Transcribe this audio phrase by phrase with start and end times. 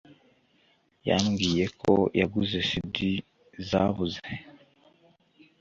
[1.07, 2.95] Yambwiye ko yaguze CD
[3.67, 4.27] zabuze